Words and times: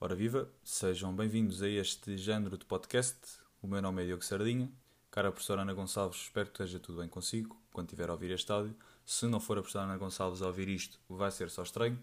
Ora 0.00 0.14
viva, 0.14 0.48
sejam 0.62 1.12
bem-vindos 1.12 1.60
a 1.60 1.68
este 1.68 2.16
género 2.16 2.56
de 2.56 2.64
podcast. 2.64 3.18
O 3.60 3.66
meu 3.66 3.82
nome 3.82 4.00
é 4.00 4.06
Diogo 4.06 4.24
Sardinha. 4.24 4.70
Cara 5.10 5.32
professora 5.32 5.62
Ana 5.62 5.74
Gonçalves, 5.74 6.20
espero 6.20 6.46
que 6.46 6.52
esteja 6.52 6.78
tudo 6.78 7.00
bem 7.00 7.08
consigo 7.08 7.60
quando 7.72 7.88
estiver 7.88 8.08
a 8.08 8.12
ouvir 8.12 8.30
este 8.30 8.52
áudio. 8.52 8.76
Se 9.04 9.26
não 9.26 9.40
for 9.40 9.58
a 9.58 9.60
professora 9.60 9.86
Ana 9.86 9.96
Gonçalves 9.96 10.40
a 10.40 10.46
ouvir 10.46 10.68
isto, 10.68 11.00
vai 11.08 11.32
ser 11.32 11.50
só 11.50 11.64
estranho, 11.64 11.98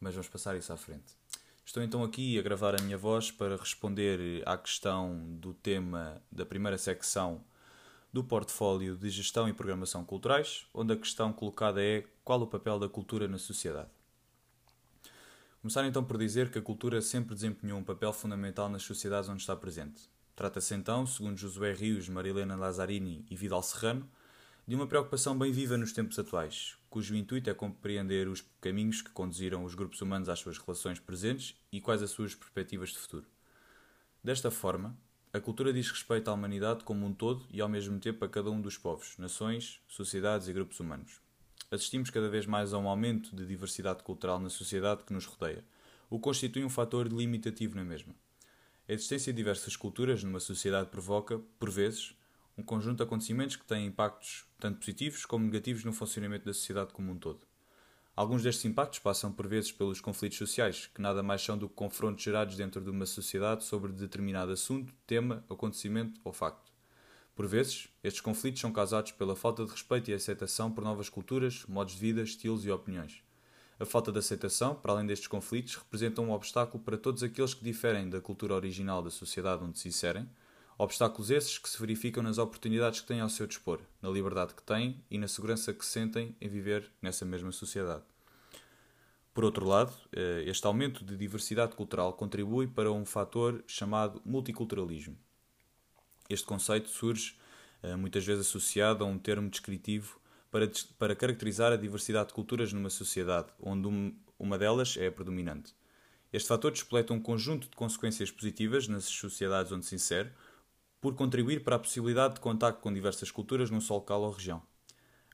mas 0.00 0.14
vamos 0.14 0.30
passar 0.30 0.56
isso 0.56 0.72
à 0.72 0.78
frente. 0.78 1.18
Estou 1.66 1.82
então 1.82 2.02
aqui 2.02 2.38
a 2.38 2.42
gravar 2.42 2.80
a 2.80 2.82
minha 2.82 2.96
voz 2.96 3.30
para 3.30 3.58
responder 3.58 4.42
à 4.48 4.56
questão 4.56 5.36
do 5.38 5.52
tema 5.52 6.22
da 6.32 6.46
primeira 6.46 6.78
secção 6.78 7.44
do 8.10 8.24
portfólio 8.24 8.96
de 8.96 9.10
Gestão 9.10 9.46
e 9.50 9.52
Programação 9.52 10.02
Culturais, 10.02 10.66
onde 10.72 10.94
a 10.94 10.96
questão 10.96 11.30
colocada 11.30 11.84
é 11.84 12.06
qual 12.24 12.40
o 12.40 12.46
papel 12.46 12.78
da 12.78 12.88
cultura 12.88 13.28
na 13.28 13.36
sociedade. 13.36 13.90
Começar 15.64 15.86
então 15.86 16.04
por 16.04 16.18
dizer 16.18 16.50
que 16.50 16.58
a 16.58 16.62
cultura 16.62 17.00
sempre 17.00 17.34
desempenhou 17.34 17.78
um 17.78 17.82
papel 17.82 18.12
fundamental 18.12 18.68
nas 18.68 18.82
sociedades 18.82 19.30
onde 19.30 19.40
está 19.40 19.56
presente. 19.56 20.10
Trata-se 20.36 20.74
então, 20.74 21.06
segundo 21.06 21.38
Josué 21.38 21.72
Rios, 21.72 22.06
Marilena 22.06 22.54
Lazzarini 22.54 23.24
e 23.30 23.34
Vidal 23.34 23.62
Serrano, 23.62 24.06
de 24.68 24.74
uma 24.74 24.86
preocupação 24.86 25.38
bem 25.38 25.50
viva 25.50 25.78
nos 25.78 25.90
tempos 25.94 26.18
atuais, 26.18 26.76
cujo 26.90 27.16
intuito 27.16 27.48
é 27.48 27.54
compreender 27.54 28.28
os 28.28 28.44
caminhos 28.60 29.00
que 29.00 29.08
conduziram 29.08 29.64
os 29.64 29.74
grupos 29.74 30.02
humanos 30.02 30.28
às 30.28 30.38
suas 30.38 30.58
relações 30.58 31.00
presentes 31.00 31.56
e 31.72 31.80
quais 31.80 32.02
as 32.02 32.10
suas 32.10 32.34
perspectivas 32.34 32.90
de 32.90 32.98
futuro. 32.98 33.24
Desta 34.22 34.50
forma, 34.50 34.94
a 35.32 35.40
cultura 35.40 35.72
diz 35.72 35.90
respeito 35.90 36.28
à 36.28 36.34
humanidade 36.34 36.84
como 36.84 37.06
um 37.06 37.14
todo 37.14 37.42
e 37.50 37.62
ao 37.62 37.70
mesmo 37.70 37.98
tempo 37.98 38.22
a 38.22 38.28
cada 38.28 38.50
um 38.50 38.60
dos 38.60 38.76
povos, 38.76 39.16
nações, 39.16 39.80
sociedades 39.88 40.46
e 40.46 40.52
grupos 40.52 40.78
humanos 40.78 41.23
assistimos 41.70 42.10
cada 42.10 42.28
vez 42.28 42.46
mais 42.46 42.72
a 42.72 42.78
um 42.78 42.88
aumento 42.88 43.34
de 43.34 43.46
diversidade 43.46 44.02
cultural 44.02 44.38
na 44.38 44.50
sociedade 44.50 45.04
que 45.04 45.12
nos 45.12 45.26
rodeia, 45.26 45.64
o 46.10 46.18
que 46.18 46.24
constitui 46.24 46.64
um 46.64 46.70
fator 46.70 47.06
limitativo 47.06 47.76
na 47.76 47.84
mesma. 47.84 48.14
A 48.88 48.92
existência 48.92 49.32
de 49.32 49.36
diversas 49.36 49.76
culturas 49.76 50.22
numa 50.22 50.40
sociedade 50.40 50.90
provoca, 50.90 51.40
por 51.58 51.70
vezes, 51.70 52.14
um 52.56 52.62
conjunto 52.62 52.98
de 52.98 53.02
acontecimentos 53.02 53.56
que 53.56 53.64
têm 53.64 53.86
impactos 53.86 54.44
tanto 54.60 54.78
positivos 54.78 55.24
como 55.24 55.44
negativos 55.44 55.84
no 55.84 55.92
funcionamento 55.92 56.44
da 56.44 56.52
sociedade 56.52 56.92
como 56.92 57.10
um 57.10 57.18
todo. 57.18 57.46
Alguns 58.14 58.42
destes 58.42 58.64
impactos 58.64 59.00
passam 59.00 59.32
por 59.32 59.48
vezes 59.48 59.72
pelos 59.72 60.00
conflitos 60.00 60.38
sociais, 60.38 60.88
que 60.94 61.00
nada 61.00 61.22
mais 61.22 61.42
são 61.42 61.58
do 61.58 61.68
que 61.68 61.74
confrontos 61.74 62.22
gerados 62.22 62.56
dentro 62.56 62.80
de 62.80 62.90
uma 62.90 63.06
sociedade 63.06 63.64
sobre 63.64 63.90
determinado 63.92 64.52
assunto, 64.52 64.94
tema, 65.04 65.44
acontecimento 65.50 66.20
ou 66.22 66.32
facto. 66.32 66.73
Por 67.34 67.46
vezes, 67.48 67.88
estes 68.02 68.20
conflitos 68.20 68.60
são 68.60 68.72
causados 68.72 69.10
pela 69.10 69.34
falta 69.34 69.64
de 69.64 69.70
respeito 69.70 70.10
e 70.10 70.14
aceitação 70.14 70.70
por 70.70 70.84
novas 70.84 71.08
culturas, 71.08 71.64
modos 71.66 71.94
de 71.94 72.00
vida, 72.00 72.22
estilos 72.22 72.64
e 72.64 72.70
opiniões. 72.70 73.22
A 73.78 73.84
falta 73.84 74.12
de 74.12 74.20
aceitação, 74.20 74.76
para 74.76 74.92
além 74.92 75.06
destes 75.06 75.26
conflitos, 75.26 75.74
representa 75.74 76.20
um 76.20 76.30
obstáculo 76.30 76.82
para 76.84 76.96
todos 76.96 77.24
aqueles 77.24 77.52
que 77.52 77.64
diferem 77.64 78.08
da 78.08 78.20
cultura 78.20 78.54
original 78.54 79.02
da 79.02 79.10
sociedade 79.10 79.64
onde 79.64 79.80
se 79.80 79.88
inserem, 79.88 80.30
obstáculos 80.78 81.28
esses 81.28 81.58
que 81.58 81.68
se 81.68 81.78
verificam 81.80 82.22
nas 82.22 82.38
oportunidades 82.38 83.00
que 83.00 83.08
têm 83.08 83.20
ao 83.20 83.28
seu 83.28 83.48
dispor, 83.48 83.80
na 84.00 84.10
liberdade 84.10 84.54
que 84.54 84.62
têm 84.62 85.04
e 85.10 85.18
na 85.18 85.26
segurança 85.26 85.74
que 85.74 85.84
sentem 85.84 86.36
em 86.40 86.48
viver 86.48 86.88
nessa 87.02 87.24
mesma 87.24 87.50
sociedade. 87.50 88.04
Por 89.32 89.42
outro 89.42 89.66
lado, 89.66 89.92
eh, 90.12 90.44
este 90.46 90.64
aumento 90.64 91.04
de 91.04 91.16
diversidade 91.16 91.74
cultural 91.74 92.12
contribui 92.12 92.68
para 92.68 92.92
um 92.92 93.04
fator 93.04 93.64
chamado 93.66 94.22
multiculturalismo, 94.24 95.18
este 96.28 96.46
conceito 96.46 96.88
surge 96.88 97.34
eh, 97.82 97.96
muitas 97.96 98.24
vezes 98.24 98.46
associado 98.46 99.04
a 99.04 99.06
um 99.06 99.18
termo 99.18 99.48
descritivo 99.50 100.20
para, 100.50 100.70
para 100.98 101.16
caracterizar 101.16 101.72
a 101.72 101.76
diversidade 101.76 102.28
de 102.28 102.34
culturas 102.34 102.72
numa 102.72 102.90
sociedade, 102.90 103.48
onde 103.60 104.14
uma 104.38 104.58
delas 104.58 104.96
é 104.96 105.08
a 105.08 105.12
predominante. 105.12 105.74
Este 106.32 106.48
fator 106.48 106.72
despleta 106.72 107.12
um 107.12 107.20
conjunto 107.20 107.68
de 107.68 107.76
consequências 107.76 108.30
positivas 108.30 108.88
nas 108.88 109.04
sociedades 109.04 109.70
onde 109.70 109.86
se 109.86 109.94
insere, 109.94 110.30
por 111.00 111.14
contribuir 111.14 111.62
para 111.62 111.76
a 111.76 111.78
possibilidade 111.78 112.34
de 112.34 112.40
contacto 112.40 112.80
com 112.80 112.92
diversas 112.92 113.30
culturas 113.30 113.70
num 113.70 113.80
só 113.80 113.94
local 113.94 114.22
ou 114.22 114.30
região. 114.30 114.62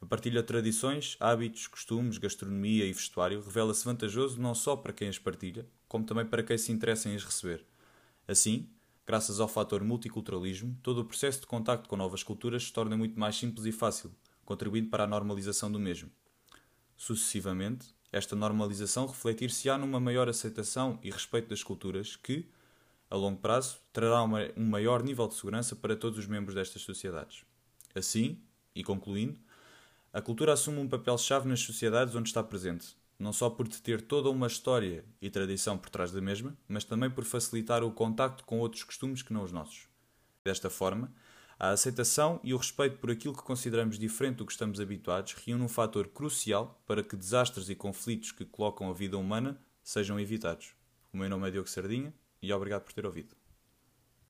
A 0.00 0.06
partilha 0.06 0.40
de 0.40 0.46
tradições, 0.46 1.16
hábitos, 1.20 1.66
costumes, 1.66 2.18
gastronomia 2.18 2.86
e 2.86 2.92
vestuário 2.92 3.42
revela-se 3.42 3.84
vantajoso 3.84 4.40
não 4.40 4.54
só 4.54 4.76
para 4.76 4.92
quem 4.92 5.08
as 5.08 5.18
partilha, 5.18 5.66
como 5.86 6.06
também 6.06 6.24
para 6.24 6.42
quem 6.42 6.56
se 6.56 6.72
interessa 6.72 7.08
em 7.08 7.16
as 7.16 7.24
receber. 7.24 7.64
Assim, 8.26 8.68
Graças 9.08 9.40
ao 9.40 9.48
fator 9.48 9.82
multiculturalismo, 9.82 10.78
todo 10.82 10.98
o 10.98 11.04
processo 11.06 11.40
de 11.40 11.46
contacto 11.46 11.88
com 11.88 11.96
novas 11.96 12.22
culturas 12.22 12.64
se 12.64 12.72
torna 12.74 12.94
muito 12.94 13.18
mais 13.18 13.36
simples 13.36 13.64
e 13.64 13.72
fácil, 13.72 14.12
contribuindo 14.44 14.90
para 14.90 15.04
a 15.04 15.06
normalização 15.06 15.72
do 15.72 15.80
mesmo. 15.80 16.10
Sucessivamente, 16.94 17.86
esta 18.12 18.36
normalização 18.36 19.06
refletir-se-á 19.06 19.78
numa 19.78 19.98
maior 19.98 20.28
aceitação 20.28 20.98
e 21.02 21.10
respeito 21.10 21.48
das 21.48 21.62
culturas 21.62 22.16
que, 22.16 22.50
a 23.08 23.16
longo 23.16 23.40
prazo, 23.40 23.78
trará 23.94 24.22
um 24.22 24.66
maior 24.66 25.02
nível 25.02 25.26
de 25.26 25.36
segurança 25.36 25.74
para 25.74 25.96
todos 25.96 26.18
os 26.18 26.26
membros 26.26 26.54
destas 26.54 26.82
sociedades. 26.82 27.46
Assim, 27.94 28.38
e 28.74 28.84
concluindo, 28.84 29.40
a 30.12 30.20
cultura 30.20 30.52
assume 30.52 30.80
um 30.80 30.88
papel-chave 30.88 31.48
nas 31.48 31.60
sociedades 31.60 32.14
onde 32.14 32.28
está 32.28 32.42
presente, 32.42 32.94
não 33.18 33.32
só 33.32 33.50
por 33.50 33.66
ter 33.66 34.00
toda 34.00 34.30
uma 34.30 34.46
história 34.46 35.04
e 35.20 35.28
tradição 35.28 35.76
por 35.76 35.90
trás 35.90 36.12
da 36.12 36.20
mesma, 36.20 36.56
mas 36.68 36.84
também 36.84 37.10
por 37.10 37.24
facilitar 37.24 37.82
o 37.82 37.90
contacto 37.90 38.44
com 38.44 38.60
outros 38.60 38.84
costumes 38.84 39.22
que 39.22 39.32
não 39.32 39.42
os 39.42 39.52
nossos. 39.52 39.88
Desta 40.44 40.70
forma, 40.70 41.12
a 41.58 41.70
aceitação 41.70 42.38
e 42.44 42.54
o 42.54 42.56
respeito 42.56 42.98
por 42.98 43.10
aquilo 43.10 43.36
que 43.36 43.42
consideramos 43.42 43.98
diferente 43.98 44.36
do 44.36 44.46
que 44.46 44.52
estamos 44.52 44.80
habituados 44.80 45.34
reúnem 45.34 45.64
um 45.64 45.68
fator 45.68 46.06
crucial 46.06 46.80
para 46.86 47.02
que 47.02 47.16
desastres 47.16 47.68
e 47.68 47.74
conflitos 47.74 48.30
que 48.30 48.44
colocam 48.44 48.88
a 48.88 48.94
vida 48.94 49.18
humana 49.18 49.60
sejam 49.82 50.20
evitados. 50.20 50.74
O 51.12 51.16
meu 51.16 51.28
nome 51.28 51.48
é 51.48 51.50
Diogo 51.50 51.68
Sardinha 51.68 52.14
e 52.40 52.52
obrigado 52.52 52.84
por 52.84 52.92
ter 52.92 53.04
ouvido. 53.04 53.37